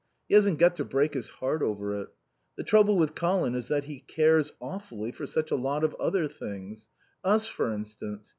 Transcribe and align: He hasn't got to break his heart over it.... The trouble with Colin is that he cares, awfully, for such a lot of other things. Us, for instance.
He 0.27 0.33
hasn't 0.33 0.57
got 0.57 0.75
to 0.77 0.83
break 0.83 1.13
his 1.13 1.29
heart 1.29 1.61
over 1.61 1.93
it.... 2.01 2.07
The 2.57 2.63
trouble 2.63 2.97
with 2.97 3.13
Colin 3.13 3.53
is 3.53 3.67
that 3.67 3.83
he 3.83 3.99
cares, 3.99 4.51
awfully, 4.59 5.11
for 5.11 5.27
such 5.27 5.51
a 5.51 5.55
lot 5.55 5.83
of 5.83 5.93
other 5.99 6.27
things. 6.27 6.89
Us, 7.23 7.45
for 7.45 7.71
instance. 7.71 8.29